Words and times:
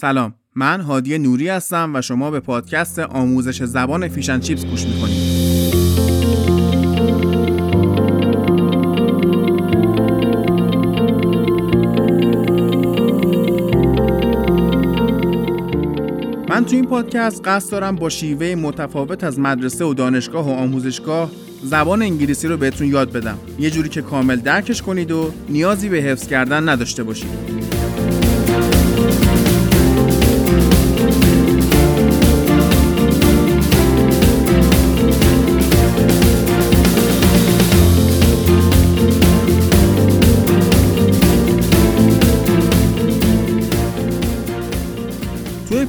سلام 0.00 0.34
من 0.54 0.80
هادی 0.80 1.18
نوری 1.18 1.48
هستم 1.48 1.92
و 1.94 2.02
شما 2.02 2.30
به 2.30 2.40
پادکست 2.40 2.98
آموزش 2.98 3.64
زبان 3.64 4.08
فیشن 4.08 4.40
چیپس 4.40 4.64
گوش 4.64 4.84
می‌کنید. 4.84 5.18
من 16.48 16.64
تو 16.64 16.76
این 16.76 16.86
پادکست 16.86 17.42
قصد 17.44 17.70
دارم 17.72 17.96
با 17.96 18.08
شیوه 18.08 18.54
متفاوت 18.54 19.24
از 19.24 19.38
مدرسه 19.38 19.84
و 19.84 19.94
دانشگاه 19.94 20.46
و 20.46 20.50
آموزشگاه 20.50 21.30
زبان 21.62 22.02
انگلیسی 22.02 22.48
رو 22.48 22.56
بهتون 22.56 22.86
یاد 22.86 23.12
بدم. 23.12 23.38
یه 23.58 23.70
جوری 23.70 23.88
که 23.88 24.02
کامل 24.02 24.36
درکش 24.36 24.82
کنید 24.82 25.10
و 25.10 25.32
نیازی 25.48 25.88
به 25.88 25.96
حفظ 25.96 26.28
کردن 26.28 26.68
نداشته 26.68 27.02
باشید. 27.02 27.77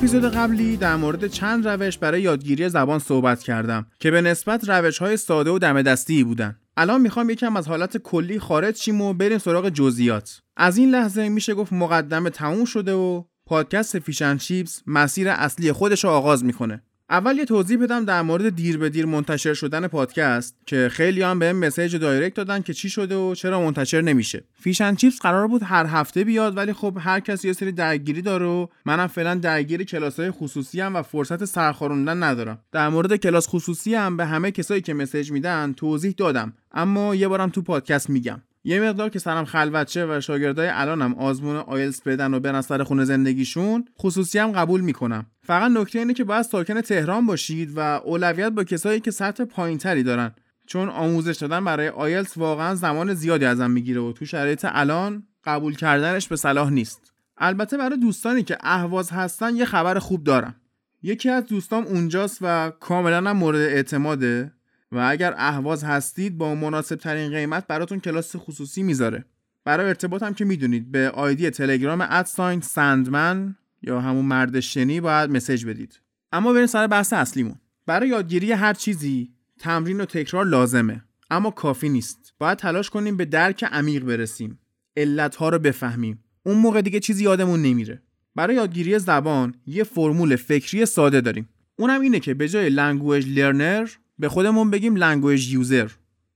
اپیزود 0.10 0.34
قبلی 0.34 0.78
در 0.78 0.96
مورد 0.96 1.28
چند 1.28 1.68
روش 1.68 1.98
برای 1.98 2.22
یادگیری 2.22 2.70
زبان 2.70 3.00
صحبت 3.00 3.44
کردم 3.44 3.88
که 4.00 4.12
به 4.12 4.22
نسبت 4.22 4.70
روش 4.70 4.98
های 4.98 5.18
ساده 5.18 5.52
و 5.52 5.60
دم 5.60 5.82
دستی 5.82 6.24
بودن. 6.24 6.56
الان 6.78 7.02
می‌خوام 7.02 7.30
یکم 7.30 7.58
از 7.58 7.68
حالت 7.68 7.98
کلی 7.98 8.40
خارج 8.40 8.76
شیم 8.76 9.02
و 9.02 9.14
بریم 9.14 9.38
سراغ 9.38 9.70
جزئیات. 9.70 10.42
از 10.58 10.78
این 10.78 10.90
لحظه 10.90 11.30
میشه 11.30 11.54
گفت 11.54 11.74
مقدمه 11.74 12.30
تموم 12.30 12.66
شده 12.66 12.94
و 12.94 13.24
پادکست 13.46 14.00
Fish 14.00 14.22
and 14.22 14.38
Chips 14.38 14.82
مسیر 14.88 15.30
اصلی 15.30 15.72
خودش 15.72 16.04
رو 16.04 16.10
آغاز 16.10 16.44
می‌کنه. 16.44 16.84
اول 17.12 17.38
یه 17.38 17.46
توضیح 17.46 17.78
بدم 17.78 18.06
در 18.06 18.22
مورد 18.22 18.50
دیر 18.56 18.78
به 18.78 18.90
دیر 18.90 19.06
منتشر 19.06 19.54
شدن 19.54 19.88
پادکست 19.88 20.56
که 20.66 20.90
خیلی 20.92 21.22
هم 21.22 21.40
بهم 21.40 21.56
message 21.56 21.96
direct 21.96 22.36
دادن 22.36 22.62
که 22.62 22.74
چی 22.74 22.90
شده 22.90 23.16
و 23.16 23.36
چرا 23.36 23.62
منتشر 23.62 24.02
نمیشه. 24.02 24.44
Fish 24.54 24.78
and 24.78 24.96
Chips 24.96 25.20
قرار 25.22 25.48
بود 25.48 25.64
هر 25.64 25.86
هفته 25.86 26.24
بیاد 26.24 26.58
ولی 26.58 26.74
خب 26.74 26.98
هر 27.00 27.20
کسی 27.20 27.48
یه 27.48 27.54
سری 27.54 27.72
درگیری 27.72 28.22
داره 28.22 28.46
و 28.46 28.68
منم 28.86 29.08
فعلا 29.08 29.36
درگیر 29.36 29.84
کلاسای 29.84 30.32
خصوصی 30.32 30.82
هم 30.82 30.96
و 30.96 31.02
فرصت 31.02 31.46
سرخاروندن 31.46 32.24
ندارم. 32.24 32.60
در 32.72 32.90
مورد 32.90 33.16
کلاس 33.16 33.48
خصوصی 33.48 33.96
هم 33.96 34.18
به 34.18 34.26
همه 34.26 34.52
کسایی 34.52 34.82
که 34.82 34.94
message 34.94 35.32
میدن 35.32 35.74
توضیح 35.74 36.14
دادم. 36.18 36.54
اما 36.72 37.16
یه 37.16 37.28
بارم 37.28 37.50
تو 37.50 37.62
پادکست 37.62 38.10
میگم. 38.10 38.42
یه 38.64 38.82
مقدار 38.82 39.10
که 39.10 39.20
سرم 39.20 39.46
خلوت 39.46 39.90
شه 39.90 40.06
و 40.06 40.22
شاگردای 40.22 40.68
الانم 40.68 41.14
آزمون 41.14 41.56
آیلتس 41.56 42.02
بدن 42.02 42.34
و 42.34 42.40
برن 42.40 42.62
سر 42.62 42.84
خونه 42.84 43.06
زندگیشون 43.06 43.86
خصوصی 44.00 44.40
هم 44.40 44.52
قبول 44.52 44.82
می‌کنم. 44.82 45.26
فقط 45.44 45.72
نکته 45.72 46.00
اینه 46.00 46.14
که 46.14 46.24
باید 46.24 46.42
ساکن 46.42 46.82
تهران 46.82 47.26
باشید 47.26 47.72
و 47.76 47.80
اولویت 47.80 48.50
با 48.50 48.64
کسایی 48.64 49.00
که 49.00 49.12
سطح 49.12 49.44
پایینتری 49.44 50.04
دارن. 50.04 50.32
چون 50.68 50.90
آموزش 50.90 51.36
دادن 51.36 51.66
برای 51.66 51.90
آیلتس 51.90 52.38
واقعا 52.38 52.76
زمان 52.76 53.14
زیادی 53.14 53.46
ازم 53.46 53.72
می‌گیره 53.72 54.02
و 54.02 54.12
تو 54.12 54.26
شرایط 54.26 54.66
الان 54.70 55.24
قبول 55.44 55.76
کردنش 55.76 56.28
به 56.28 56.36
صلاح 56.36 56.70
نیست. 56.70 57.14
البته 57.38 57.78
برای 57.78 57.98
دوستانی 57.98 58.44
که 58.44 58.58
اهواز 58.62 59.10
هستن 59.12 59.56
یه 59.56 59.66
خبر 59.66 60.00
خوب 60.00 60.24
دارم. 60.24 60.56
یکی 61.02 61.30
از 61.30 61.46
دوستام 61.46 61.86
اونجاست 61.86 62.38
و 62.42 62.72
کاملا 62.80 63.30
هم 63.30 63.38
مورد 63.38 63.60
اعتماده. 63.60 64.52
و 64.92 64.98
اگر 64.98 65.34
اهواز 65.38 65.84
هستید 65.84 66.38
با 66.38 66.56
مناسب 66.56 66.96
ترین 66.96 67.32
قیمت 67.32 67.68
براتون 67.68 68.00
کلاس 68.00 68.36
خصوصی 68.36 68.84
می‌ذاره. 68.84 69.26
برای 69.66 69.88
ارتباط 69.88 70.24
هم 70.24 70.34
که 70.34 70.46
می‌دونید 70.46 70.92
به 70.92 71.10
آیدی 71.10 71.50
تلگرام 71.50 72.02
at 72.02 72.22
sign 72.22 72.62
Sandman 72.62 73.56
یا 73.82 74.02
همون 74.02 74.26
مرد 74.26 74.60
شنی 74.60 75.02
باید 75.02 75.30
message 75.30 75.66
بدید. 75.66 76.00
اما 76.32 76.54
بریم 76.54 76.66
سر 76.66 76.88
بحث 76.88 77.14
اصلیمون. 77.14 77.56
برای 77.86 78.10
یادگیری 78.10 78.52
هر 78.52 78.74
چیزی 78.74 79.34
تمرین 79.60 80.02
و 80.02 80.06
تکرار 80.06 80.46
لازمه 80.46 81.04
اما 81.30 81.52
کافی 81.52 81.90
نیست. 81.90 82.34
باید 82.40 82.58
تلاش 82.58 82.90
کنیم 82.90 83.18
به 83.18 83.26
درک 83.26 83.64
عمیق 83.64 84.04
برسیم. 84.04 84.60
علتها 84.98 85.50
رو 85.50 85.60
بفهمیم. 85.60 86.24
اون 86.44 86.58
موقع 86.58 86.82
دیگه 86.82 87.00
چیزی 87.00 87.24
یادمون 87.24 87.62
نمیره. 87.62 88.02
برای 88.36 88.56
یادگیری 88.56 89.00
زبان 89.00 89.56
یه 89.66 89.84
فرمول 89.84 90.36
فکری 90.36 90.86
ساده 90.86 91.22
داریم. 91.22 91.50
اونم 91.76 92.02
اینه 92.02 92.20
که 92.20 92.34
به 92.34 92.50
جای 92.50 92.70
language 92.70 93.28
learner 93.28 93.90
به 94.20 94.30
خودمون 94.30 94.70
بگیم 94.70 94.96
language 94.96 95.54
user 95.54 95.90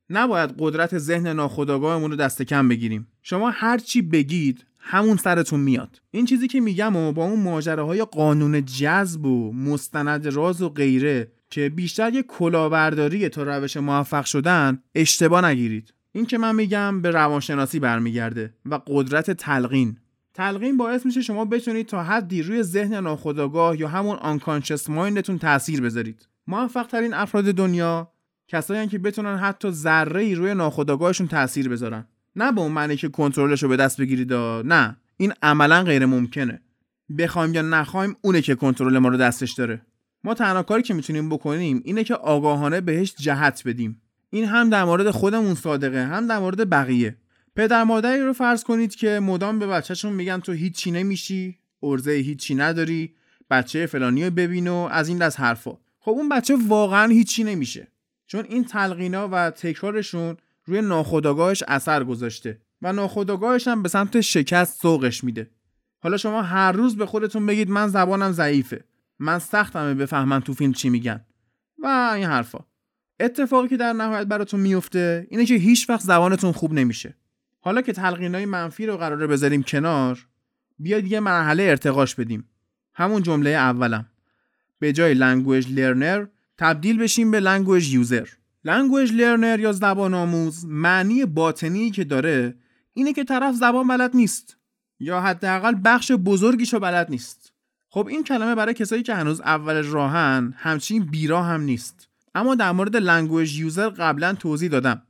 نباید 0.09 0.55
قدرت 0.59 0.97
ذهن 0.97 1.27
ناخودآگاهمون 1.27 2.11
رو 2.11 2.17
دست 2.17 2.41
کم 2.41 2.67
بگیریم. 2.67 3.07
شما 3.21 3.49
هر 3.49 3.77
چی 3.77 4.01
بگید 4.01 4.65
همون 4.79 5.17
سرتون 5.17 5.59
میاد. 5.59 6.01
این 6.11 6.25
چیزی 6.25 6.47
که 6.47 6.59
میگم 6.59 6.95
و 6.95 7.11
با 7.11 7.25
اون 7.25 7.39
ماجراهای 7.39 8.05
قانون 8.05 8.65
جذب 8.65 9.25
و 9.25 9.53
مستند 9.53 10.27
راز 10.27 10.61
و 10.61 10.69
غیره 10.69 11.31
که 11.49 11.69
بیشتر 11.69 12.13
یه 12.13 12.23
کلاهبرداری 12.23 13.29
تا 13.29 13.43
روش 13.43 13.77
موفق 13.77 14.25
شدن 14.25 14.79
اشتباه 14.95 15.45
نگیرید. 15.45 15.93
این 16.11 16.25
که 16.25 16.37
من 16.37 16.55
میگم 16.55 17.01
به 17.01 17.11
روانشناسی 17.11 17.79
برمیگرده 17.79 18.53
و 18.65 18.79
قدرت 18.87 19.31
تلقین. 19.31 19.97
تلقین 20.33 20.77
باعث 20.77 21.05
میشه 21.05 21.21
شما 21.21 21.45
بتونید 21.45 21.85
تا 21.85 22.03
حدی 22.03 22.41
روی 22.41 22.63
ذهن 22.63 22.93
ناخودآگاه 22.93 23.79
یا 23.79 23.87
همون 23.87 24.17
آنکانشس 24.17 24.89
مایندتون 24.89 25.37
تاثیر 25.37 25.81
بذارید. 25.81 26.27
موفق 26.47 26.87
ترین 26.87 27.13
افراد 27.13 27.45
دنیا 27.45 28.11
کسایی 28.47 28.87
که 28.87 28.99
بتونن 28.99 29.37
حتی 29.37 29.71
ذره 29.71 30.21
ای 30.21 30.35
روی 30.35 30.53
ناخودآگاهشون 30.53 31.27
تاثیر 31.27 31.69
بذارن. 31.69 32.05
نه 32.35 32.51
به 32.51 32.61
اون 32.61 32.71
معنی 32.71 32.95
که 32.95 33.09
کنترلش 33.09 33.63
رو 33.63 33.69
به 33.69 33.77
دست 33.77 34.01
بگیرید 34.01 34.33
نه 34.33 34.97
این 35.17 35.33
عملا 35.41 35.83
غیر 35.83 36.05
ممکنه. 36.05 36.61
بخوایم 37.17 37.53
یا 37.53 37.61
نخوایم 37.61 38.15
اونه 38.21 38.41
که 38.41 38.55
کنترل 38.55 38.97
ما 38.97 39.09
رو 39.09 39.17
دستش 39.17 39.53
داره. 39.53 39.81
ما 40.23 40.33
تنها 40.33 40.63
کاری 40.63 40.83
که 40.83 40.93
می‌تونیم 40.93 41.29
بکنیم 41.29 41.81
اینه 41.85 42.03
که 42.03 42.15
آگاهانه 42.15 42.81
بهش 42.81 43.15
جهت 43.17 43.63
بدیم. 43.65 44.01
این 44.29 44.45
هم 44.45 44.69
در 44.69 44.83
مورد 44.83 45.11
خودمون 45.11 45.55
صادقه 45.55 46.05
هم 46.05 46.27
در 46.27 46.39
مورد 46.39 46.69
بقیه. 46.69 47.17
پدر 47.55 47.83
مادری 47.83 48.21
رو 48.21 48.33
فرض 48.33 48.63
کنید 48.63 48.95
که 48.95 49.19
مدام 49.19 49.59
به 49.59 49.67
بچهشون 49.67 50.13
میگن 50.13 50.39
تو 50.39 50.51
هیچی 50.51 50.91
نمیشی 50.91 51.57
ارزه 51.83 52.11
هیچی 52.11 52.55
نداری 52.55 53.13
بچه 53.49 53.85
فلانی 53.85 54.25
رو 54.25 54.31
ببین 54.31 54.67
و 54.67 54.73
از 54.91 55.07
این 55.07 55.17
دست 55.17 55.39
حرفا. 55.39 55.77
خب 56.05 56.11
اون 56.11 56.29
بچه 56.29 56.57
واقعا 56.67 57.11
هیچی 57.11 57.43
نمیشه. 57.43 57.87
چون 58.27 58.45
این 58.49 58.63
تلقینا 58.63 59.29
و 59.31 59.49
تکرارشون 59.49 60.37
روی 60.65 60.81
ناخودآگاهش 60.81 61.63
اثر 61.67 62.03
گذاشته 62.03 62.61
و 62.81 62.93
ناخودآگاهش 62.93 63.67
هم 63.67 63.83
به 63.83 63.89
سمت 63.89 64.21
شکست 64.21 64.81
سوقش 64.81 65.23
میده. 65.23 65.49
حالا 65.99 66.17
شما 66.17 66.41
هر 66.41 66.71
روز 66.71 66.97
به 66.97 67.05
خودتون 67.05 67.45
بگید 67.45 67.69
من 67.69 67.87
زبانم 67.87 68.31
ضعیفه. 68.31 68.83
من 69.19 69.39
سختمه 69.39 69.93
بفهمم 69.93 70.39
تو 70.39 70.53
فیلم 70.53 70.73
چی 70.73 70.89
میگن. 70.89 71.25
و 71.83 72.11
این 72.15 72.25
حرفا. 72.25 72.59
اتفاقی 73.19 73.67
که 73.67 73.77
در 73.77 73.93
نهایت 73.93 74.27
براتون 74.27 74.59
میفته 74.59 75.27
اینه 75.29 75.45
که 75.45 75.53
هیچ 75.53 75.89
وقت 75.89 76.01
زبانتون 76.01 76.51
خوب 76.51 76.73
نمیشه. 76.73 77.15
حالا 77.59 77.81
که 77.81 77.93
تلقینای 77.93 78.45
منفی 78.45 78.85
رو 78.85 78.97
قراره 78.97 79.27
بذاریم 79.27 79.63
کنار 79.63 80.27
بیاید 80.79 81.11
یه 81.11 81.19
مرحله 81.19 81.63
ارتقاش 81.63 82.15
بدیم. 82.15 82.49
همون 82.93 83.23
جمله 83.23 83.49
اولم. 83.49 84.05
به 84.83 84.93
جای 84.93 85.13
language 85.13 85.71
learner 85.71 86.25
تبدیل 86.57 86.97
بشیم 86.97 87.31
به 87.31 87.39
language 87.39 87.93
user 87.93 88.27
language 88.65 89.13
learner 89.13 89.59
یا 89.59 89.71
زبان 89.71 90.13
آموز 90.13 90.65
معنی 90.65 91.25
باطنی 91.25 91.91
که 91.91 92.03
داره 92.03 92.55
اینه 92.93 93.13
که 93.13 93.23
طرف 93.23 93.55
زبان 93.55 93.87
بلد 93.87 94.15
نیست 94.15 94.57
یا 94.99 95.21
حداقل 95.21 95.75
بخش 95.85 96.11
بزرگیشو 96.11 96.79
بلد 96.79 97.09
نیست. 97.09 97.53
خب 97.89 98.07
این 98.07 98.23
کلمه 98.23 98.55
برای 98.55 98.73
کسایی 98.73 99.03
که 99.03 99.13
هنوز 99.13 99.41
اول 99.41 99.83
راهن 99.83 100.53
همچین 100.57 101.05
بیراه 101.05 101.43
هم 101.43 101.61
نیست. 101.61 102.09
اما 102.35 102.55
در 102.55 102.71
مورد 102.71 102.95
language 102.95 103.59
user 103.59 103.89
قبلا 103.89 104.33
توضیح 104.33 104.69
دادم. 104.69 105.01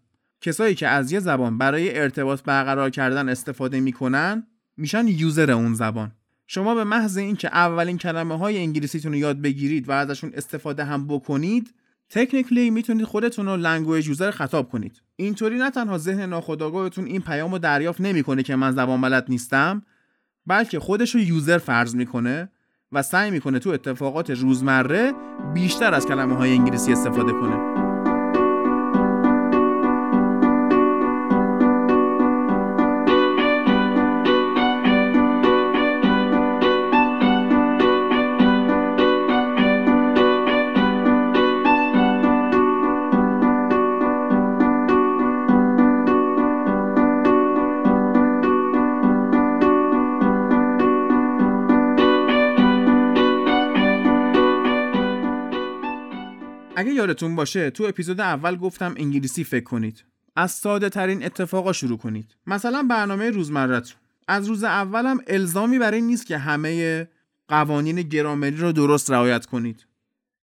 کسایی 0.41 0.75
که 0.75 0.87
از 0.87 1.11
یه 1.11 1.19
زبان 1.19 1.57
برای 1.57 1.99
ارتباط 1.99 2.43
برقرار 2.43 2.89
کردن 2.89 3.29
استفاده 3.29 3.79
می‌کنن 3.79 4.47
میشن 4.77 5.07
user 5.07 5.51
اون 5.51 5.73
زبان. 5.73 6.11
شما 6.47 6.75
به 6.75 6.83
محض 6.83 7.17
اینکه 7.17 7.47
اولین 7.47 7.97
کلمه 7.97 8.37
های 8.37 8.57
انگلیسیتون 8.57 9.11
رو 9.11 9.17
یاد 9.17 9.41
بگیرید 9.41 9.89
و 9.89 9.91
ازشون 9.91 10.31
استفاده 10.33 10.83
هم 10.83 11.07
بکنید 11.07 11.73
technically 12.09 12.69
می‌تونید 12.69 13.05
خودتون 13.05 13.45
رو 13.45 13.57
language 13.57 14.07
user 14.07 14.31
خطاب 14.31 14.69
کنید. 14.69 15.01
اینطوری 15.15 15.57
نه 15.57 15.71
تنها 15.71 15.97
ذهن 15.97 16.29
ناخودآگاهتون 16.29 17.05
این 17.05 17.21
پیام 17.21 17.51
رو 17.51 17.57
دریافت 17.57 18.01
نمی‌کنه 18.01 18.43
که 18.43 18.55
من 18.55 18.71
زبان 18.71 19.01
بلد 19.01 19.25
نیستم 19.29 19.83
بلکه 20.45 20.79
خودش 20.79 21.15
رو 21.15 21.21
user 21.21 21.57
فرض 21.57 21.95
می‌کنه 21.95 22.49
و 22.91 23.01
سعی 23.01 23.31
می‌کنه 23.31 23.59
تو 23.59 23.69
اتفاقات 23.69 24.29
روزمره 24.29 25.13
بیشتر 25.53 25.93
از 25.93 26.05
کلمه 26.05 26.35
های 26.35 26.51
انگلیسی 26.51 26.91
استفاده 26.91 27.31
کنه. 27.31 27.82
اگه 56.93 56.99
یادتون 57.01 57.35
باشه 57.35 57.69
تو 57.69 57.83
اپیزود 57.83 58.21
اول 58.21 58.55
گفتم 58.55 58.93
انگلیسی 58.97 59.43
فکر 59.43 59.63
کنید. 59.63 60.03
از 60.35 60.51
ساده 60.51 60.89
ترین 60.89 61.25
اتفاقا 61.25 61.73
شروع 61.73 61.97
کنید. 61.97 62.35
مثلا 62.47 62.83
برنامه 62.83 63.29
روزمرتون 63.29 63.97
از 64.27 64.47
روز 64.47 64.63
اولم 64.63 65.17
الزامی 65.27 65.79
برای 65.79 66.01
نیست 66.01 66.25
که 66.25 66.37
همه 66.37 67.07
قوانین 67.47 68.01
گرامری 68.01 68.55
رو 68.55 68.71
درست 68.71 69.11
رعایت 69.11 69.45
کنید. 69.45 69.85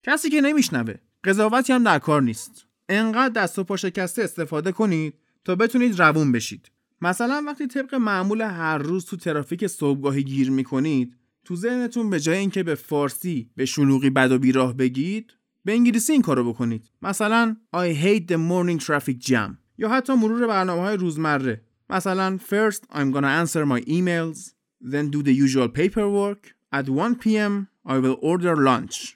کسی 0.04 0.30
که 0.30 0.42
نمیشنوه 0.42 0.96
قضاوتی 1.24 1.74
هم 1.74 1.84
در 1.84 2.00
کار 2.00 2.22
نیست. 2.22 2.66
انقدر 2.90 3.42
دست 3.42 3.60
و 3.60 3.64
پا 3.64 3.78
شکسته 3.78 4.24
استفاده 4.24 4.72
کنید 4.72 5.14
تا 5.46 5.56
بتونید 5.56 6.02
روون 6.02 6.32
بشید. 6.32 6.72
مثلا 7.02 7.44
وقتی 7.48 7.68
طبق 7.68 7.96
معمول 7.96 8.42
هر 8.42 8.78
روز 8.78 9.06
تو 9.06 9.18
ترافیک 9.18 9.68
صبحگاهی 9.68 10.24
گیر 10.24 10.52
می‌کنید 10.52 11.16
تو 11.46 11.56
ذهنتون 11.56 12.10
به 12.10 12.20
جای 12.20 12.38
اینکه 12.38 12.64
به 12.64 12.76
فارسی 12.76 13.50
به 13.56 13.66
شلوغی 13.66 14.10
بد 14.10 14.32
و 14.32 14.40
بیراه 14.40 14.74
بگید 14.78 15.37
به 15.68 15.74
انگلیسی 15.74 16.14
این 16.14 16.22
کارو 16.22 16.54
بکنید. 16.54 16.92
مثلا 17.02 17.56
I 17.76 18.04
hate 18.04 18.28
the 18.32 18.38
morning 18.38 18.86
traffic 18.86 19.30
jam. 19.30 19.58
یا 19.78 19.90
حتی 19.90 20.14
مرور 20.14 20.48
برنامه 20.48 20.82
های 20.82 20.98
روزمره. 20.98 21.62
مثلا 21.90 22.40
First 22.50 22.82
I'm 22.92 23.12
gonna 23.14 23.46
answer 23.46 23.66
my 23.66 23.82
emails 23.88 24.54
then 24.92 25.12
do 25.12 25.24
the 25.24 25.34
usual 25.34 25.68
paperwork. 25.68 26.56
At 26.72 26.90
1 26.90 27.20
p.m. 27.20 27.68
I 27.86 28.00
will 28.00 28.18
order 28.22 28.56
lunch. 28.56 29.16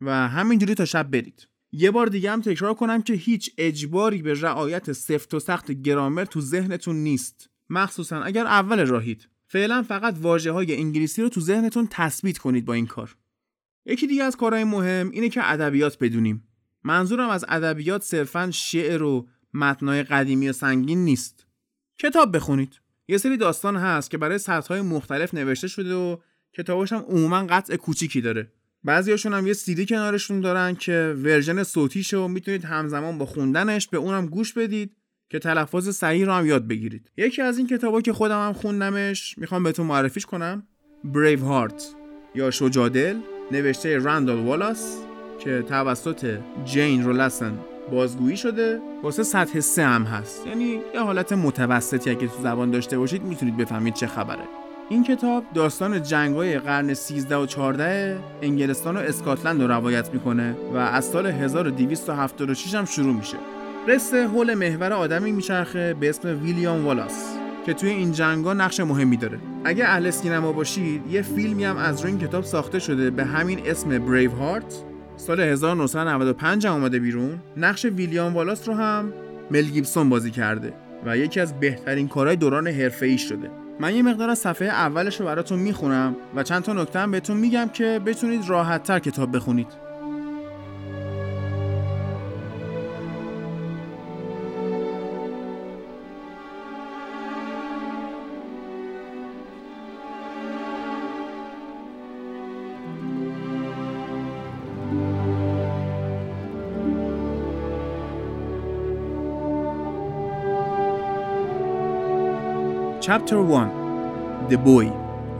و 0.00 0.28
همینجوری 0.28 0.74
تا 0.74 0.84
شب 0.84 1.10
برید. 1.10 1.48
یه 1.72 1.90
بار 1.90 2.06
دیگه 2.06 2.30
هم 2.30 2.40
تکرار 2.40 2.74
کنم 2.74 3.02
که 3.02 3.12
هیچ 3.12 3.50
اجباری 3.58 4.22
به 4.22 4.34
رعایت 4.40 4.92
سفت 4.92 5.34
و 5.34 5.40
سخت 5.40 5.70
گرامر 5.72 6.24
تو 6.24 6.40
ذهنتون 6.40 6.96
نیست. 6.96 7.50
مخصوصا 7.70 8.22
اگر 8.22 8.46
اول 8.46 8.86
راهید. 8.86 9.28
فعلا 9.46 9.82
فقط 9.82 10.16
واجه 10.20 10.52
های 10.52 10.76
انگلیسی 10.76 11.22
رو 11.22 11.28
تو 11.28 11.40
ذهنتون 11.40 11.88
تثبیت 11.90 12.38
کنید 12.38 12.64
با 12.64 12.72
این 12.74 12.86
کار. 12.86 13.16
یکی 13.86 14.06
دیگه 14.06 14.24
از 14.24 14.36
کارهای 14.36 14.64
مهم 14.64 15.10
اینه 15.10 15.28
که 15.28 15.52
ادبیات 15.52 15.98
بدونیم. 16.00 16.48
منظورم 16.84 17.28
از 17.28 17.44
ادبیات 17.48 18.02
صرفا 18.02 18.50
شعر 18.50 19.02
و 19.02 19.28
متنای 19.54 20.02
قدیمی 20.02 20.48
و 20.48 20.52
سنگین 20.52 21.04
نیست. 21.04 21.46
کتاب 21.98 22.36
بخونید. 22.36 22.80
یه 23.08 23.18
سری 23.18 23.36
داستان 23.36 23.76
هست 23.76 24.10
که 24.10 24.18
برای 24.18 24.38
سطحهای 24.38 24.80
مختلف 24.80 25.34
نوشته 25.34 25.68
شده 25.68 25.94
و 25.94 26.16
کتاباش 26.52 26.92
هم 26.92 27.04
عموما 27.08 27.46
قطع 27.46 27.76
کوچیکی 27.76 28.20
داره. 28.20 28.52
بعضیاشون 28.84 29.34
هم 29.34 29.46
یه 29.46 29.52
سیدی 29.52 29.86
کنارشون 29.86 30.40
دارن 30.40 30.74
که 30.74 31.16
ورژن 31.22 31.62
صوتیشو 31.62 32.28
می‌تونید 32.28 32.64
همزمان 32.64 33.18
با 33.18 33.26
خوندنش 33.26 33.88
به 33.88 33.96
اونم 33.96 34.26
گوش 34.26 34.52
بدید 34.52 34.96
که 35.30 35.38
تلفظ 35.38 35.88
صحیح 35.88 36.26
رو 36.26 36.32
هم 36.32 36.46
یاد 36.46 36.68
بگیرید. 36.68 37.10
یکی 37.16 37.42
از 37.42 37.58
این 37.58 37.66
کتابا 37.66 38.00
که 38.00 38.12
خودم 38.12 38.46
هم 38.46 38.52
خوندمش 38.52 39.38
می‌خوام 39.38 39.62
بهتون 39.62 39.86
معرفیش 39.86 40.26
کنم. 40.26 40.66
Brave 41.12 41.40
Heart 41.40 41.82
یا 42.34 42.50
شجادل 42.50 43.16
نوشته 43.52 43.98
راندال 43.98 44.38
والاس 44.38 44.96
که 45.38 45.64
توسط 45.68 46.38
جین 46.64 47.04
رولسن 47.04 47.52
بازگویی 47.90 48.36
شده 48.36 48.80
واسه 49.02 49.22
سطح 49.22 49.60
سه 49.60 49.82
هم 49.84 50.02
هست. 50.04 50.46
یعنی 50.46 50.80
یه 50.94 51.00
حالت 51.00 51.32
متوسطی 51.32 52.10
اگه 52.10 52.26
تو 52.26 52.42
زبان 52.42 52.70
داشته 52.70 52.98
باشید 52.98 53.22
می‌تونید 53.22 53.56
بفهمید 53.56 53.94
چه 53.94 54.06
خبره. 54.06 54.44
این 54.88 55.04
کتاب 55.04 55.44
داستان 55.54 56.02
جنگای 56.02 56.58
قرن 56.58 56.94
13 56.94 57.36
و 57.36 57.46
14 57.46 58.18
انگلستان 58.42 58.96
و 58.96 59.00
اسکاتلند 59.00 59.62
رو 59.62 59.68
روایت 59.68 60.14
می‌کنه 60.14 60.56
و 60.74 60.76
از 60.76 61.04
سال 61.04 61.26
1276 61.26 62.74
هم 62.74 62.84
شروع 62.84 63.14
میشه. 63.14 63.36
قصه 63.88 64.26
حول 64.26 64.54
محور 64.54 64.92
آدمی 64.92 65.32
میچرخه 65.32 65.94
به 66.00 66.08
اسم 66.08 66.40
ویلیام 66.42 66.84
والاس. 66.86 67.33
که 67.66 67.74
توی 67.74 67.90
این 67.90 68.12
جنگا 68.12 68.54
نقش 68.54 68.80
مهمی 68.80 69.16
داره. 69.16 69.38
اگه 69.64 69.84
اهل 69.84 70.10
سینما 70.10 70.52
باشید 70.52 71.02
یه 71.10 71.22
فیلمی 71.22 71.64
هم 71.64 71.76
از 71.76 72.00
روی 72.00 72.10
این 72.10 72.20
کتاب 72.20 72.44
ساخته 72.44 72.78
شده 72.78 73.10
به 73.10 73.24
همین 73.24 73.60
اسم 73.66 73.98
بریو 73.98 74.30
هارت 74.30 74.74
سال 75.16 75.40
1995 75.40 76.66
هم 76.66 76.72
اومده 76.72 76.98
بیرون. 76.98 77.38
نقش 77.56 77.84
ویلیام 77.84 78.34
والاس 78.34 78.68
رو 78.68 78.74
هم 78.74 79.12
مل 79.50 79.62
گیبسون 79.62 80.08
بازی 80.08 80.30
کرده 80.30 80.72
و 81.06 81.18
یکی 81.18 81.40
از 81.40 81.60
بهترین 81.60 82.08
کارهای 82.08 82.36
دوران 82.36 82.66
حرفه‌ای 82.66 83.18
شده. 83.18 83.50
من 83.80 83.94
یه 83.94 84.02
مقدار 84.02 84.30
از 84.30 84.38
صفحه 84.38 84.68
اولش 84.68 85.20
رو 85.20 85.26
براتون 85.26 85.58
می‌خونم 85.58 86.16
و 86.36 86.42
چند 86.42 86.62
تا 86.62 86.72
نکته 86.72 86.98
هم 86.98 87.10
بهتون 87.10 87.36
میگم 87.36 87.68
که 87.72 88.00
بتونید 88.06 88.48
راحتتر 88.48 88.98
کتاب 88.98 89.36
بخونید. 89.36 89.83
Chapter 113.06 113.36
1 113.36 114.48
The 114.48 114.56
Boy. 114.56 114.90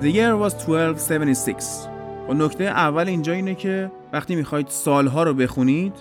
The 0.01 0.11
year 0.11 0.37
was 0.37 0.55
1276 0.55 1.87
و 2.29 2.35
نکته 2.35 2.65
اول 2.65 3.09
اینجا 3.09 3.33
اینه 3.33 3.55
که 3.55 3.91
وقتی 4.13 4.37
می‌خواید 4.37 4.69
سالها 4.69 5.23
رو 5.23 5.35
بخونید 5.35 5.93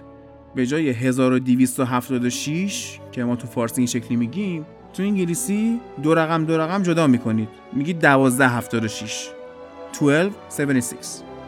به 0.56 0.66
جای 0.66 0.90
1276 0.90 3.00
که 3.12 3.24
ما 3.24 3.36
تو 3.36 3.48
فارسی 3.48 3.82
این 3.82 3.88
شکلی 3.88 4.16
میگیم 4.16 4.66
تو 4.94 5.04
انگلیسی 5.04 5.80
دو 6.04 6.16
رقم 6.16 6.46
دو 6.46 6.58
رقم 6.58 6.84
جدا 6.84 7.08
می‌کنید. 7.08 7.50
میگید 7.74 8.06
1276 8.06 9.30
1276 10.02 10.96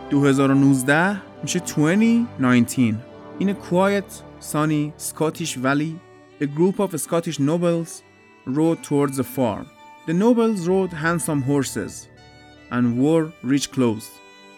2019 0.10 1.22
میشه 1.44 1.60
2019 1.60 2.96
In 3.40 3.50
a 3.50 3.54
quiet, 3.54 4.24
sunny 4.40 4.94
Scottish 4.98 5.58
valley, 5.58 6.00
a 6.42 6.46
group 6.46 6.80
of 6.80 6.98
Scottish 7.02 7.40
nobles 7.40 8.04
rode 8.46 8.84
towards 8.84 9.20
a 9.20 9.24
farm. 9.24 9.75
The 10.08 10.14
nobles 10.14 10.68
rode 10.68 10.94
handsome 10.94 11.42
horses 11.42 11.94
and 12.76 12.86
wore 13.00 13.34
rich 13.42 13.72
clothes. 13.72 14.08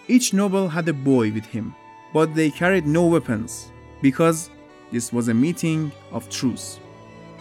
Each 0.09 0.33
noble 0.33 0.67
had 0.67 0.89
a 0.89 0.93
boy 0.93 1.31
with 1.31 1.45
him, 1.45 1.73
but 2.13 2.35
they 2.35 2.49
carried 2.49 2.85
no 2.85 3.03
weapons 3.05 3.71
because 4.01 4.49
this 4.91 5.13
was 5.13 5.29
a 5.29 5.33
meeting 5.33 5.91
of 6.11 6.29
truce. 6.29 6.79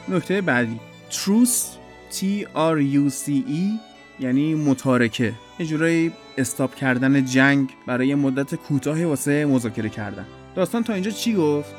نکته 0.09 0.41
بعدی 0.41 0.81
truce 1.11 1.79
T 2.11 2.47
R 2.55 2.79
U 2.79 3.11
C 3.11 3.29
E 3.49 3.81
یعنی 4.21 4.55
متارکه 4.55 5.33
یه 5.59 5.67
جورایی 5.67 6.13
استاپ 6.39 6.75
کردن 6.75 7.25
جنگ 7.25 7.69
برای 7.87 8.15
مدت 8.15 8.55
کوتاهی 8.55 9.05
واسه 9.05 9.45
مذاکره 9.45 9.89
کردن 9.89 10.27
داستان 10.55 10.85
تا 10.85 10.95
اینجا 10.95 11.11
چی 11.11 11.35
گفت 11.35 11.75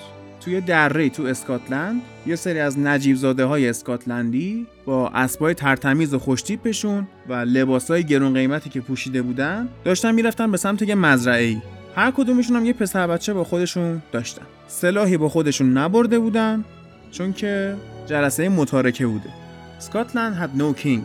توی 0.47 0.61
دره 0.61 1.09
تو 1.09 1.23
اسکاتلند. 1.23 2.01
یه 2.25 2.35
سری 2.35 2.59
از 2.59 2.79
نجیب 2.79 3.15
زاده 3.15 3.45
های 3.45 3.69
اسکاتلندی 3.69 4.67
با 4.85 5.09
اسبای 5.09 5.53
ترتمیز 5.53 6.13
و 6.13 6.19
خوشتیپشون 6.19 7.07
و 7.29 7.33
لباسای 7.33 8.03
گرون 8.03 8.33
قیمتی 8.33 8.69
که 8.69 8.81
پوشیده 8.81 9.21
بودن 9.21 9.69
داشتن 9.83 10.11
می‌رفتن 10.11 10.51
به 10.51 10.57
سمت 10.57 10.81
یه 10.81 10.95
مزرعه 10.95 11.43
ای 11.43 11.57
هر 11.95 12.11
کدومشون 12.11 12.55
هم 12.55 12.65
یه 12.65 12.73
پسر 12.73 13.07
بچه 13.07 13.33
با 13.33 13.43
خودشون 13.43 14.01
داشتن. 14.11 14.41
سلاحی 14.67 15.17
با 15.17 15.29
خودشون 15.29 15.77
نبرده 15.77 16.19
بودن 16.19 16.65
چون 17.11 17.33
که 17.33 17.75
جلسه 18.05 18.49
متارکه 18.49 19.07
بوده. 19.07 19.29
اسکاتلند 19.77 20.35
had 20.35 20.59
no 20.61 20.81
king. 20.81 21.01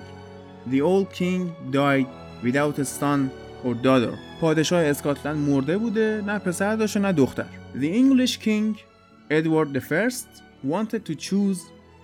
The 0.73 0.81
old 0.81 1.13
king 1.19 1.73
died 1.73 2.07
without 2.45 2.79
a 2.79 2.85
son 2.85 3.31
or 3.65 3.75
daughter. 3.85 4.15
پادشاه 4.41 4.83
اسکاتلند 4.83 5.49
مرده 5.49 5.79
بوده 5.79 6.23
نه 6.27 6.39
پسر 6.39 6.77
داشته 6.77 7.01
نه 7.01 7.13
دختر. 7.13 7.47
The 7.75 7.87
English 7.87 8.37
king 8.45 8.92
Edward 9.39 9.69
I 9.75 10.11
wanted 10.75 11.03
to 11.09 11.15
choose 11.15 11.61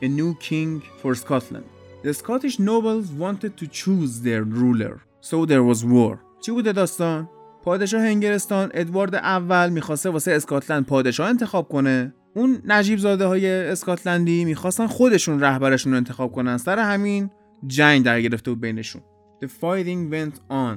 a 0.06 0.08
new 0.08 0.32
king 0.48 0.70
for 1.00 1.14
Scotland. 1.14 1.66
The 2.02 2.14
Scottish 2.14 2.58
nobles 2.58 3.06
wanted 3.24 3.52
to 3.60 3.66
choose 3.66 4.12
their 4.26 4.44
ruler. 4.44 4.94
So 5.20 5.44
there 5.44 5.62
was 5.62 5.84
war. 5.84 6.18
چی 6.40 6.52
بوده 6.52 6.72
داستان؟ 6.72 7.28
پادشاه 7.64 8.02
انگلستان 8.02 8.70
ادوارد 8.74 9.14
اول 9.14 9.70
می‌خواسته 9.70 10.10
واسه 10.10 10.32
اسکاتلند 10.32 10.86
پادشاه 10.86 11.28
انتخاب 11.28 11.68
کنه 11.68 12.14
اون 12.34 12.62
نجیب 12.64 12.98
زاده 12.98 13.26
های 13.26 13.50
اسکاتلندی 13.50 14.44
می‌خواستن 14.44 14.86
خودشون 14.86 15.40
رهبرشون 15.40 15.92
رو 15.92 15.98
انتخاب 15.98 16.32
کنن 16.32 16.56
سر 16.56 16.78
همین 16.78 17.30
جنگ 17.66 18.04
در 18.04 18.20
گرفته 18.20 18.50
بود 18.50 18.60
بینشون 18.60 19.02
The 19.44 19.48
fighting 19.48 20.10
went 20.10 20.40
on 20.50 20.76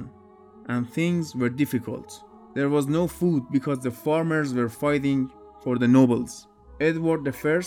and 0.68 0.94
things 0.94 1.34
were 1.36 1.50
difficult. 1.62 2.08
There 2.54 2.68
was 2.68 2.86
no 2.86 3.06
food 3.06 3.42
because 3.56 3.78
the 3.78 3.94
farmers 4.04 4.48
were 4.54 4.68
fighting 4.68 5.30
for 5.62 5.78
the 5.78 5.88
nobles. 5.88 6.32
Edward 6.80 7.22
I, 7.28 7.60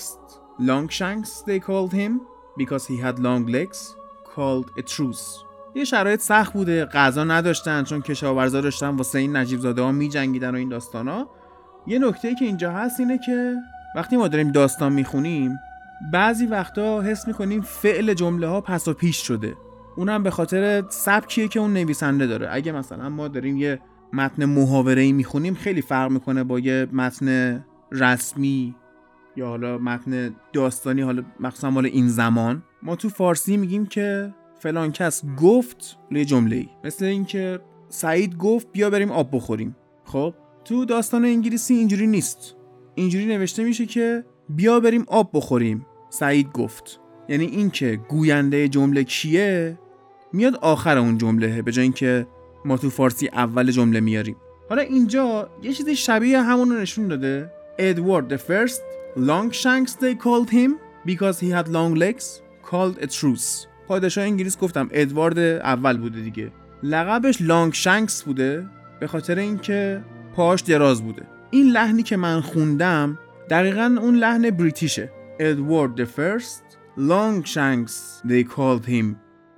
Longshanks 0.59 1.31
they 1.47 1.59
called 1.59 1.93
him 1.93 2.21
because 2.57 2.87
he 2.87 2.97
had 2.97 3.19
long 3.19 3.45
legs, 3.47 3.95
called 4.33 4.67
a 4.77 4.81
truce. 4.81 5.45
یه 5.75 5.83
شرایط 5.83 6.21
سخت 6.21 6.53
بوده 6.53 6.85
غذا 6.85 7.23
نداشتن 7.23 7.83
چون 7.83 8.01
کشاورزا 8.01 8.61
داشتن 8.61 8.87
واسه 8.87 9.19
این 9.19 9.37
نجیب 9.37 9.59
زاده 9.59 9.81
ها 9.81 9.91
می 9.91 10.09
جنگیدن 10.09 10.51
و 10.51 10.55
این 10.55 10.69
داستان 10.69 11.07
ها 11.07 11.29
یه 11.87 11.99
نکته 11.99 12.35
که 12.35 12.45
اینجا 12.45 12.71
هست 12.71 12.99
اینه 12.99 13.19
که 13.25 13.55
وقتی 13.95 14.17
ما 14.17 14.27
داریم 14.27 14.51
داستان 14.51 14.93
می‌خونیم 14.93 15.59
بعضی 16.11 16.45
وقتا 16.45 17.01
حس 17.01 17.27
می‌کنیم 17.27 17.61
فعل 17.61 18.13
جمله 18.13 18.47
ها 18.47 18.61
پس 18.61 18.87
و 18.87 18.93
پیش 18.93 19.27
شده 19.27 19.55
اونم 19.97 20.23
به 20.23 20.31
خاطر 20.31 20.83
سبکیه 20.89 21.47
که 21.47 21.59
اون 21.59 21.73
نویسنده 21.73 22.27
داره 22.27 22.47
اگه 22.51 22.71
مثلا 22.71 23.09
ما 23.09 23.27
داریم 23.27 23.57
یه 23.57 23.79
متن 24.13 24.45
محاوره 24.45 25.01
ای 25.01 25.11
می‌خونیم 25.11 25.53
خیلی 25.53 25.81
فرق 25.81 26.11
می‌کنه 26.11 26.43
با 26.43 26.59
یه 26.59 26.87
متن 26.93 27.65
رسمی 27.99 28.75
یا 29.35 29.47
حالا 29.47 29.77
متن 29.77 30.35
داستانی 30.53 31.01
حالا 31.01 31.23
مخصوصا 31.39 31.69
مال 31.69 31.85
این 31.85 32.07
زمان 32.07 32.63
ما 32.83 32.95
تو 32.95 33.09
فارسی 33.09 33.57
میگیم 33.57 33.85
که 33.85 34.33
فلان 34.59 34.91
کس 34.91 35.23
گفت 35.37 35.97
یه 36.11 36.25
جمله 36.25 36.55
ای 36.55 36.69
مثل 36.83 37.05
اینکه 37.05 37.59
سعید 37.89 38.37
گفت 38.37 38.67
بیا 38.71 38.89
بریم 38.89 39.11
آب 39.11 39.29
بخوریم. 39.31 39.75
خب 40.03 40.33
تو 40.65 40.85
داستان 40.85 41.25
انگلیسی 41.25 41.73
اینجوری 41.73 42.07
نیست. 42.07 42.55
اینجوری 42.95 43.25
نوشته 43.25 43.63
میشه 43.63 43.85
که 43.85 44.23
بیا 44.49 44.79
بریم 44.79 45.05
آب 45.07 45.29
بخوریم 45.33 45.85
سعید 46.09 46.51
گفت. 46.51 46.99
یعنی 47.29 47.45
اینکه 47.45 47.99
گوینده 48.09 48.67
جمله 48.67 49.03
کیه؟ 49.03 49.79
میاد 50.33 50.55
آخر 50.55 50.97
اون 50.97 51.17
جمله 51.17 51.61
به 51.61 51.71
جای 51.71 51.83
اینکه 51.83 52.27
ما 52.65 52.77
تو 52.77 52.89
فارسی 52.89 53.27
اول 53.27 53.71
جمله 53.71 53.99
میاریم. 53.99 54.35
حالا 54.69 54.81
اینجا 54.81 55.49
یه 55.63 55.73
چیزی 55.73 55.95
شبیه 55.95 56.41
همون 56.41 56.69
رو 56.69 56.81
نشون 56.81 57.07
داده. 57.07 57.51
ادوارد 57.79 58.37
the 58.37 58.41
first 58.41 58.81
Longshanks 59.17 59.95
they 59.95 60.13
called 60.13 60.49
him 60.49 60.71
because 61.05 61.39
he 61.39 61.49
had 61.49 61.67
long 61.69 61.95
legs 61.95 62.41
called 62.69 62.97
a 63.01 63.07
truce. 63.07 63.67
پادشاه 63.87 64.23
انگلیس 64.23 64.57
گفتم 64.57 64.89
ادوارد 64.91 65.39
اول 65.39 65.97
بوده 65.97 66.21
دیگه. 66.21 66.51
لقبش 66.83 67.41
لانگ 67.41 67.73
شانکس 67.73 68.23
بوده 68.23 68.65
به 68.99 69.07
خاطر 69.07 69.39
اینکه 69.39 70.03
پاش 70.35 70.61
دراز 70.61 71.01
بوده. 71.01 71.27
این 71.51 71.71
لحنی 71.71 72.03
که 72.03 72.17
من 72.17 72.41
خوندم 72.41 73.19
دقیقا 73.49 73.97
اون 74.01 74.15
لحن 74.15 74.49
بریتیشه. 74.49 75.11
ادوارد 75.39 76.05
long 76.97 77.45
shanks 77.45 77.91
they 78.27 78.43
called 78.43 78.85
him. 78.87 79.05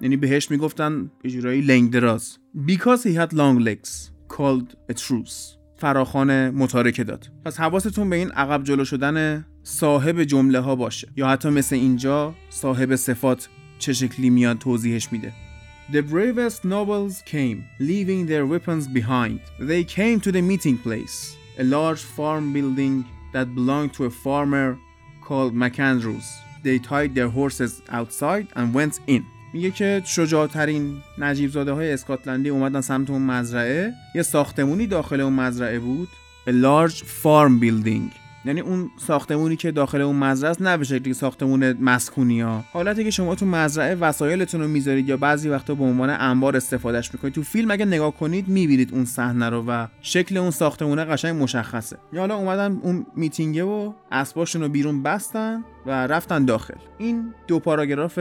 یعنی 0.01 0.17
بهش 0.17 0.51
می‌گفتن 0.51 1.11
به 1.23 1.29
جورایی 1.29 1.61
لنگ 1.61 1.91
دراز. 1.91 2.37
Because 2.67 3.01
he 3.03 3.13
had 3.13 3.33
long 3.33 3.59
legs 3.59 4.11
called 4.29 4.75
a 4.91 4.93
truce. 4.93 5.56
فراخان 5.77 6.49
متارکه 6.49 7.03
داد 7.03 7.29
پس 7.45 7.59
حواستون 7.59 8.09
به 8.09 8.15
این 8.15 8.31
عقب 8.31 8.63
جلو 8.63 8.85
شدن 8.85 9.45
صاحب 9.63 10.23
جمله 10.23 10.59
ها 10.59 10.75
باشه 10.75 11.07
یا 11.15 11.27
حتی 11.27 11.49
مثل 11.49 11.75
اینجا 11.75 12.35
صاحب 12.49 12.95
صفات 12.95 13.49
چه 13.79 13.93
شکلی 13.93 14.29
میاد 14.29 14.57
توضیحش 14.57 15.11
میده 15.11 15.33
The 15.91 16.01
bravest 16.01 16.65
nobles 16.65 17.21
came, 17.21 17.59
leaving 17.79 18.25
their 18.25 18.45
weapons 18.45 18.85
behind. 18.89 19.39
They 19.57 19.83
came 19.85 20.19
to 20.25 20.33
the 20.33 20.41
meeting 20.41 20.77
place, 20.77 21.17
a 21.57 21.63
large 21.63 22.03
farm 22.17 22.51
building 22.51 23.05
that 23.31 23.55
belonged 23.55 23.93
to 23.93 24.03
a 24.03 24.09
farmer 24.09 24.77
called 25.27 25.53
McAndrews. 25.53 26.27
They 26.65 26.77
tied 26.79 27.15
their 27.15 27.29
horses 27.29 27.81
outside 27.99 28.47
and 28.57 28.73
went 28.73 28.99
in. 29.07 29.23
میگه 29.53 29.71
که 29.71 30.01
شجاعترین 30.05 30.97
نجیب 31.17 31.49
زاده 31.49 31.71
های 31.71 31.91
اسکاتلندی 31.91 32.49
اومدن 32.49 32.81
سمت 32.81 33.09
اون 33.09 33.21
مزرعه. 33.21 33.93
یه 34.15 34.23
ساختمونی 34.23 34.87
داخل 34.87 35.21
اون 35.21 35.33
مزرعه 35.33 35.79
بود. 35.79 36.09
A 36.47 36.51
large 36.51 36.95
farm 36.95 37.63
building. 37.63 38.26
یعنی 38.47 38.59
اون 38.59 38.89
ساختمونی 38.97 39.55
که 39.55 39.71
داخل 39.71 40.01
اون 40.01 40.15
مزرعه 40.15 40.51
است 40.51 40.61
نه 40.61 40.77
به 40.77 40.83
شکلی 40.83 41.13
ساختمون 41.13 41.73
مسکونی 41.73 42.41
ها 42.41 42.63
حالتی 42.73 43.03
که 43.03 43.11
شما 43.11 43.35
تو 43.35 43.45
مزرعه 43.45 43.95
وسایلتون 43.95 44.61
رو 44.61 44.67
می‌ذارید 44.67 45.09
یا 45.09 45.17
بعضی 45.17 45.49
وقتا 45.49 45.75
به 45.75 45.83
عنوان 45.83 46.09
انبار 46.09 46.57
استفادهش 46.57 47.13
می‌کنید 47.13 47.33
تو 47.33 47.43
فیلم 47.43 47.71
اگه 47.71 47.85
نگاه 47.85 48.17
کنید 48.17 48.47
می‌بینید 48.47 48.93
اون 48.93 49.05
صحنه 49.05 49.49
رو 49.49 49.63
و 49.67 49.87
شکل 50.01 50.37
اون 50.37 50.51
ساختمونه 50.51 51.05
قشنگ 51.05 51.43
مشخصه. 51.43 51.97
یا 52.13 52.19
حالا 52.19 52.35
اومدن 52.35 52.79
اون 52.81 53.05
میتینگه 53.15 53.63
و 53.63 53.93
اسباشون 54.11 54.61
رو 54.61 54.69
بیرون 54.69 55.03
بستن 55.03 55.63
و 55.85 56.07
رفتن 56.07 56.45
داخل. 56.45 56.73
این 56.97 57.33
دو 57.47 57.59
پاراگراف 57.59 58.19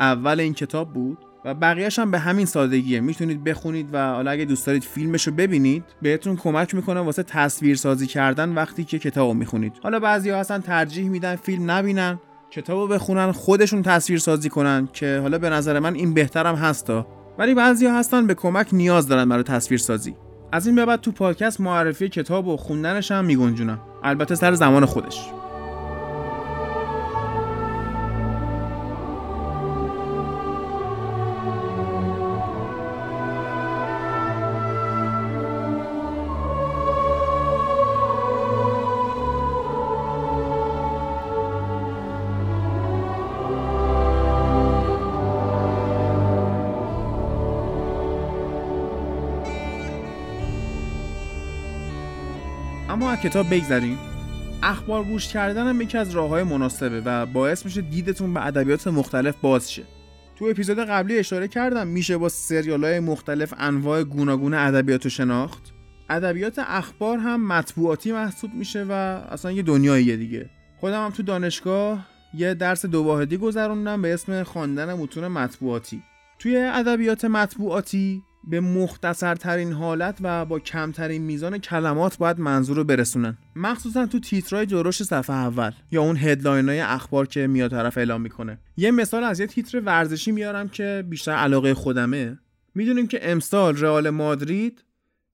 اول 0.00 0.40
این 0.40 0.54
کتاب 0.54 0.92
بود. 0.92 1.18
و 1.44 1.54
بقیهش 1.54 1.98
هم 1.98 2.10
به 2.10 2.18
همین 2.18 2.46
سادگیه. 2.46 3.00
می‌تونید 3.00 3.44
بخونید 3.44 3.88
و 3.92 4.12
حالا 4.12 4.30
اگه 4.30 4.44
دوست 4.44 4.66
دارید 4.66 4.84
فیلمش 4.84 5.26
رو 5.26 5.32
ببینید 5.32 5.84
بهتون 6.02 6.36
کمک 6.36 6.74
می‌کنه 6.74 7.00
واسه 7.00 7.22
تصویر 7.22 7.76
سازی 7.76 8.06
کردن 8.06 8.54
وقتی 8.54 8.84
که 8.84 8.98
کتابو 8.98 9.34
می‌خونید. 9.34 9.72
حالا 9.82 10.00
بعضیا 10.00 10.38
هستن 10.38 10.60
ترجیح 10.60 11.08
میدن 11.08 11.36
فیلم 11.36 11.70
نبینن 11.70 12.18
کتابو 12.50 12.86
بخونن 12.86 13.32
خودشون 13.32 13.82
تصویر 13.82 14.18
سازی 14.18 14.48
کنن 14.48 14.88
که 14.92 15.18
حالا 15.22 15.38
به 15.38 15.50
نظر 15.50 15.78
من 15.78 15.94
این 15.94 16.14
بهترم 16.14 16.54
هستا. 16.54 17.06
ولی 17.38 17.54
بعضیا 17.54 17.94
هستن 17.94 18.26
به 18.26 18.34
کمک 18.34 18.68
نیاز 18.72 19.08
دارن 19.08 19.28
برای 19.28 19.42
تصویر 19.42 19.80
سازی 19.80 20.14
از 20.52 20.66
این 20.66 20.76
به 20.76 20.86
بعد 20.86 21.00
تو 21.00 21.12
پادکست 21.12 21.60
معرفی 21.60 22.08
کتاب 22.08 22.48
و 22.48 22.56
خوندنش 22.56 23.12
هم 23.12 23.24
میگنجونم. 23.24 23.80
البته 24.04 24.34
سر 24.34 24.54
زمان 24.54 24.84
خودش. 24.84 25.30
اما 52.98 53.10
از 53.10 53.20
کتاب 53.20 53.54
بگذریم. 53.54 53.98
اخبار 54.62 55.04
گوش 55.04 55.28
کردن 55.28 55.66
هم 55.66 55.80
یکی 55.80 55.98
از 55.98 56.10
راه 56.10 56.28
های 56.28 56.42
مناسبه 56.42 57.00
و 57.00 57.26
باعث 57.26 57.64
میشه 57.64 57.80
دیدتون 57.80 58.34
به 58.34 58.46
ادبیات 58.46 58.88
مختلف 58.88 59.36
باز 59.42 59.72
شه. 59.72 59.82
تو 60.36 60.44
اپیزود 60.44 60.78
قبلی 60.78 61.18
اشاره 61.18 61.48
کردم 61.48 61.86
میشه 61.86 62.18
با 62.18 62.28
سریال 62.28 62.84
های 62.84 63.00
مختلف 63.00 63.54
انواع 63.58 64.02
گوناگون 64.02 64.54
ادبیات 64.54 65.06
و 65.06 65.08
شناخت. 65.08 65.72
ادبیات 66.10 66.58
اخبار 66.58 67.18
هم 67.18 67.46
مطبوعاتی 67.46 68.12
محسوب 68.12 68.54
میشه 68.54 68.84
و 68.84 68.92
اصلا 69.30 69.52
یه 69.52 69.62
دنیاییه 69.62 70.16
دیگه. 70.16 70.50
خودم 70.80 71.04
هم 71.04 71.10
تو 71.10 71.22
دانشگاه 71.22 72.06
یه 72.34 72.54
درس 72.54 72.86
دو 72.86 73.02
واحدی 73.02 73.36
گذروندم 73.36 74.02
به 74.02 74.14
اسم 74.14 74.42
خواندن 74.42 74.94
متون 74.94 75.28
مطبوعاتی. 75.28 76.02
توی 76.38 76.56
ادبیات 76.56 77.24
مطبوعاتی 77.24 78.22
به 78.48 78.60
مختصرترین 78.60 79.72
حالت 79.72 80.18
و 80.20 80.44
با 80.44 80.58
کمترین 80.58 81.22
میزان 81.22 81.58
کلمات 81.58 82.18
باید 82.18 82.40
منظور 82.40 82.76
رو 82.76 82.84
برسونن. 82.84 83.38
مخصوصا 83.56 84.06
تو 84.06 84.20
تیترهای 84.20 84.66
درشت 84.66 85.02
صفحه 85.02 85.36
اول 85.36 85.70
یا 85.90 86.02
اون 86.02 86.16
هدلاین 86.16 86.68
های 86.68 86.80
اخبار 86.80 87.26
که 87.26 87.46
میاد 87.46 87.70
طرف 87.70 87.98
اعلام 87.98 88.20
می‌کنه. 88.20 88.58
یه 88.76 88.90
مثال 88.90 89.24
از 89.24 89.40
یه 89.40 89.46
تیتر 89.46 89.80
ورزشی 89.80 90.32
میارم 90.32 90.68
که 90.68 91.04
بیشتر 91.08 91.32
علاقه 91.32 91.74
خودمه. 91.74 92.38
می‌دونیم 92.74 93.06
که 93.06 93.30
امسال 93.32 93.76
رئال 93.76 94.10
مادرید 94.10 94.84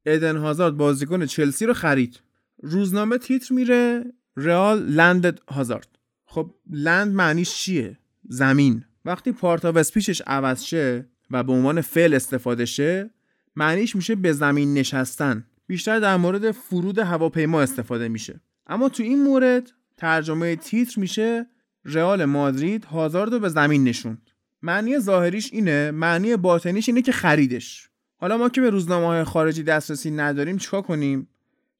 ادن 0.07 0.37
هازارد 0.37 0.77
بازیکن 0.77 1.27
چلسی 1.27 1.67
رو 1.67 1.75
خرید. 1.75 2.21
روزنامه 2.63 3.19
تیتر 3.19 3.55
میره 3.55 4.05
رئال 4.37 4.83
لندد 4.83 5.41
هازارد. 5.49 5.89
خب 6.27 6.55
لند 6.71 7.15
معنیش 7.15 7.55
چیه؟ 7.55 7.99
زمین. 8.29 8.85
وقتی 9.05 9.33
پارت 9.33 9.65
آف 9.65 9.77
اسپیچش 9.77 10.23
عوض 10.27 10.63
شه 10.63 11.07
و 11.31 11.43
به 11.43 11.53
عنوان 11.53 11.81
فعل 11.81 12.15
استفاده 12.15 12.65
شه 12.65 13.11
معنیش 13.57 13.97
میشه 13.97 14.15
به 14.15 14.33
زمین 14.33 14.75
نشستن. 14.75 15.47
بیشتر 15.67 16.01
در 16.01 16.17
مورد 16.17 16.51
فرود 16.51 16.99
هواپیما 16.99 17.63
استفاده 17.63 18.09
میشه. 18.09 18.41
اما 18.67 18.89
تو 18.89 19.03
این 19.03 19.23
مورد 19.23 19.73
ترجمه 19.97 20.57
تیتر 20.57 21.01
میشه 21.01 21.47
رئال 21.85 22.25
مادرید 22.25 22.85
هازارد 22.85 23.33
رو 23.33 23.39
به 23.39 23.49
زمین 23.49 23.85
نشوند. 23.85 24.31
معنی 24.63 24.99
ظاهریش 24.99 25.53
اینه 25.53 25.91
معنی 25.91 26.37
باطنیش 26.37 26.89
اینه 26.89 27.03
که 27.03 27.13
خریدش. 27.13 27.89
حالا 28.17 28.37
ما 28.37 28.49
که 28.49 28.61
به 28.61 28.71
روزنامه 28.71 29.07
های 29.07 29.25
خارجی 29.25 29.63
دسترسی 29.63 30.11
نداریم 30.11 30.59
چیکار 30.59 30.83
کنیم؟ 30.83 31.29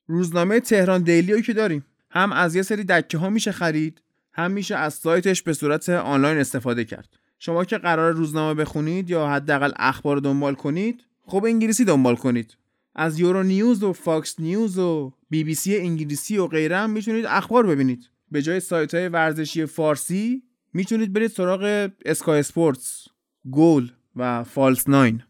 روزنامه 0.07 0.61
تهران 0.61 1.03
دیلی 1.03 1.43
که 1.43 1.53
داریم. 1.53 1.85
هم 2.11 2.33
از 2.33 2.55
یه 2.55 2.63
سری 2.63 2.85
دکه 2.85 3.19
ها 3.19 3.31
میشه 3.31 3.53
خرید 3.53 4.03
هم 4.33 4.51
میشه 4.51 4.77
از 4.77 4.95
سایتش 4.95 5.43
به 5.43 5.53
صورت 5.53 5.89
آنلاین 5.89 6.39
استفاده 6.39 6.85
کرد. 6.85 7.09
شما 7.45 7.65
که 7.65 7.79
قراره 7.79 8.13
روزنامه 8.13 8.55
بخونید 8.55 9.11
یا 9.11 9.29
حداقل 9.29 9.73
اخبار 9.77 10.17
دنبال 10.17 10.55
کنید 10.55 11.05
خب 11.23 11.45
انگلیسی 11.45 11.85
دنبال 11.85 12.17
کنید. 12.17 12.57
از 12.95 13.21
یورو 13.21 13.43
نیوز 13.43 13.83
و 13.83 13.93
فاکس 13.93 14.41
نیوز 14.41 14.79
و 14.79 15.13
بی 15.31 15.45
بی 15.45 15.55
سی 15.55 15.77
انگلیسی 15.77 16.39
و 16.39 16.47
غیره 16.47 16.77
هم 16.77 16.91
می‌تونید 16.91 17.27
اخبار 17.27 17.67
ببینید. 17.67 18.11
به 18.31 18.43
جای 18.43 18.61
سایت 18.61 18.95
های 18.95 19.09
ورزشی 19.09 19.67
فارسی 19.67 20.43
می‌تونید 20.73 21.13
برید 21.13 21.31
سراغ 21.31 21.91
Sky 22.05 22.39
Sports، 22.39 23.07
Goal 23.51 23.91
و 24.17 24.45
False 24.45 24.89
Nine. 24.89 25.23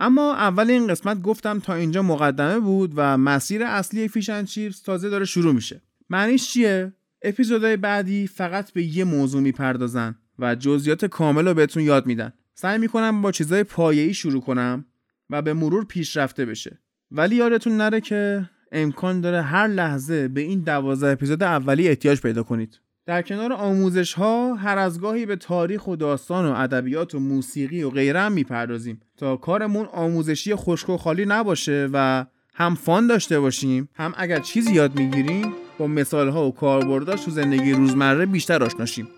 اما 0.00 0.34
اول 0.34 0.70
این 0.70 0.86
قسمت 0.86 1.22
گفتم 1.22 1.58
تا 1.58 1.74
اینجا 1.74 2.02
مقدمه 2.02 2.58
بود 2.58 2.92
و 2.96 3.18
مسیر 3.18 3.64
اصلی 3.64 4.08
Fish 4.08 4.29
and 4.29 4.44
Chips 4.44 4.80
تازه 4.80 5.08
داره 5.08 5.24
شروع 5.24 5.54
میشه. 5.54 5.82
معنیش 6.10 6.52
چیه؟ 6.52 6.92
اپیزودهای 7.22 7.76
بعدی 7.76 8.26
فقط 8.26 8.72
به 8.72 8.82
یه 8.82 9.04
موضوع 9.04 9.40
می‌پردازن. 9.40 10.14
و 10.38 10.54
جزئیات 10.54 11.04
کامل 11.04 11.48
رو 11.48 11.54
بهتون 11.54 11.82
یاد 11.82 12.06
میدن. 12.06 12.32
سعی 12.54 12.78
می‌کنم 12.78 13.22
با 13.22 13.32
چیزای 13.32 13.64
پایه‌ای 13.64 14.14
شروع 14.14 14.40
کنم 14.40 14.84
و 15.30 15.42
به 15.42 15.52
مرور 15.52 15.84
پیشرفته 15.84 16.44
بشه. 16.44 16.78
ولی 17.10 17.36
یادتون 17.36 17.76
نره 17.76 18.00
که 18.00 18.50
امکان 18.72 19.20
داره 19.20 19.42
هر 19.42 19.66
لحظه 19.66 20.28
به 20.28 20.40
این 20.40 20.60
دوازده 20.60 21.10
اپیزود 21.10 21.42
اولی 21.42 21.88
احتیاج 21.88 22.20
پیدا 22.20 22.42
کنید. 22.42 22.80
در 23.06 23.22
کنار 23.22 23.52
آموزش 23.52 24.12
ها 24.12 24.54
هر 24.54 24.78
از 24.78 25.00
گاهی 25.00 25.26
به 25.26 25.36
تاریخ 25.36 25.86
و 25.86 25.96
داستان 25.96 26.46
و 26.46 26.54
ادبیات 26.56 27.14
و 27.14 27.18
موسیقی 27.18 27.82
و 27.82 27.90
غیره 27.90 28.20
هم 28.20 28.32
می‌پردازیم 28.32 29.00
تا 29.16 29.36
کارمون 29.36 29.86
آموزشی 29.86 30.54
خشک 30.54 30.88
و 30.88 30.96
خالی 30.96 31.26
نباشه 31.26 31.88
و 31.92 32.26
هم 32.54 32.74
fun 32.74 33.06
داشته 33.06 33.40
باشیم 33.40 33.88
هم 33.94 34.14
اگر 34.16 34.40
چیزی 34.40 34.74
یاد 34.74 34.98
می‌گیریم 34.98 35.52
با 35.78 35.86
مثال 35.86 36.28
ها 36.28 36.48
و 36.48 36.54
کاربرداش 36.54 37.24
تو 37.24 37.30
زندگی 37.30 37.72
روزمره 37.72 38.26
بیشتر 38.26 38.64
آشنا 38.64 38.86
شیم 38.86 39.08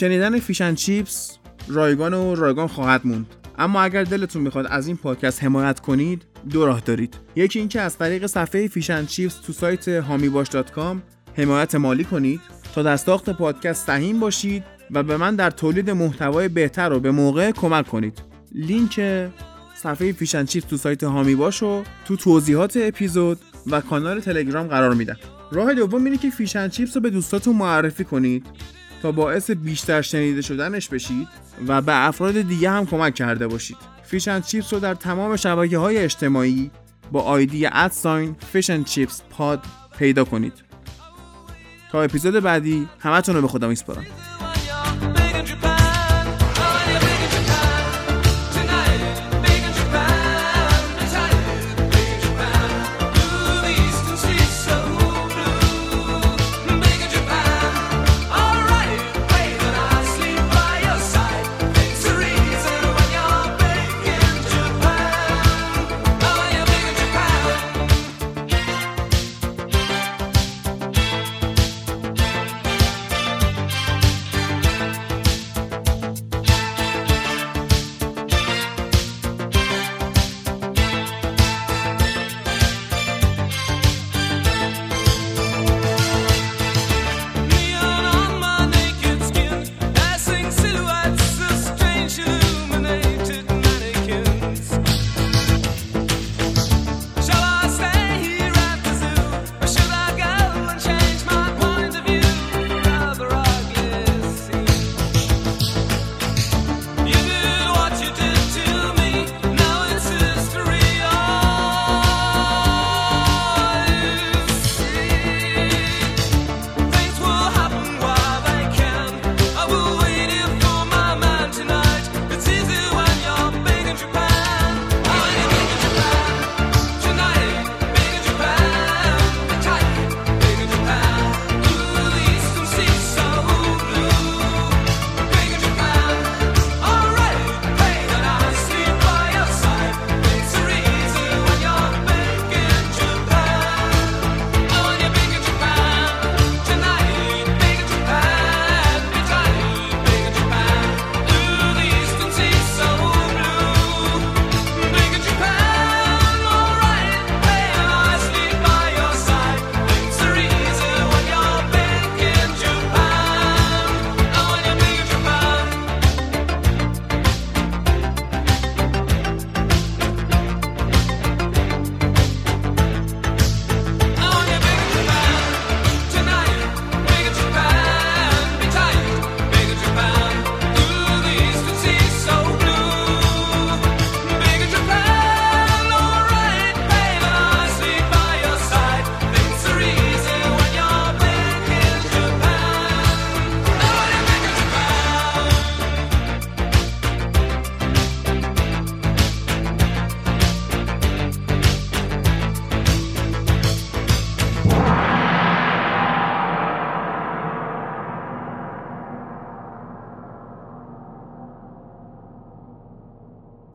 شنیدن 0.00 0.38
Fish 0.38 0.59
and 0.59 0.74
Chips 0.74 1.38
رایگان 1.68 2.14
و 2.14 2.34
رایگان 2.34 2.66
خواهد 2.66 3.00
موند. 3.04 3.26
اما 3.58 3.82
اگر 3.82 4.04
دلتون 4.04 4.42
می‌خواد 4.42 4.66
از 4.66 4.86
این 4.86 4.96
پادکست 4.96 5.44
حمایت 5.44 5.80
کنید 5.80 6.22
دو 6.50 6.66
راه 6.66 6.80
دارید. 6.80 7.14
یکی 7.36 7.58
اینکه 7.58 7.80
از 7.80 7.98
طریق 7.98 8.26
صفحه 8.26 8.68
Fish 8.68 8.90
and 8.90 9.06
Chips 9.06 9.34
تو 9.34 9.52
سایت 9.52 9.88
حامی‌باش.com 9.88 10.96
حمایت 11.36 11.74
مالی 11.74 12.04
کنید. 12.04 12.40
تا 12.74 12.82
در 12.82 12.96
ساخت 12.96 13.30
پادکست 13.30 13.86
سهیم 13.86 14.20
باشید 14.20 14.64
و 14.90 15.02
به 15.02 15.16
من 15.16 15.36
در 15.36 15.50
تولید 15.50 15.90
محتوای 15.90 16.48
بهتر 16.48 16.92
و 16.92 17.00
به 17.00 17.10
موقع 17.10 17.50
کمک 17.50 17.86
کنید. 17.86 18.22
لینک 18.52 19.00
صفحه 19.74 20.12
Fish 20.12 20.30
and 20.30 20.44
Chips 20.44 20.66
تو 20.66 20.76
سایت 20.76 21.04
حامی 21.04 21.34
باشو 21.34 21.82
تو 22.04 22.16
توضیحات 22.16 22.78
اپیزود 22.82 23.38
و 23.66 23.80
کانال 23.80 24.20
تلگرام 24.20 24.66
قرار 24.66 24.94
میدم. 24.94 25.16
راه 25.52 25.74
دوم 25.74 26.04
اینه 26.04 26.16
که 26.16 26.30
Fish 26.30 26.52
and 26.52 26.68
Chips 26.68 26.96
رو 26.96 27.02
به 27.02 27.10
دوستاتون 27.10 27.56
معرفی 27.56 28.04
کنید. 28.04 28.46
تا 29.02 29.12
باعث 29.12 29.50
بیشتر 29.50 30.02
شنیده 30.02 30.42
شدنش 30.42 30.88
بشید 30.88 31.28
و 31.66 31.82
به 31.82 32.06
افراد 32.06 32.40
دیگه 32.40 32.70
هم 32.70 32.86
کمک 32.86 33.14
کرده 33.14 33.48
باشید. 33.48 33.76
Fish 34.02 34.24
and 34.24 34.40
Chips 34.40 34.72
رو 34.72 34.80
در 34.80 34.94
تمام 34.94 35.36
شبکه 35.36 35.78
های 35.78 35.98
اجتماعی 35.98 36.70
با 37.12 37.22
آیدی 37.22 37.66
ادساین 37.66 38.36
فیشن 38.52 38.82
چیپس 38.82 39.22
پاد 39.30 39.64
پیدا 39.98 40.24
کنید. 40.24 40.52
تا 41.92 42.02
اپیزود 42.02 42.34
بعدی 42.34 42.88
همتون 42.98 43.34
رو 43.34 43.42
به 43.42 43.48
خدا 43.48 43.68
میسپارم. 43.68 44.06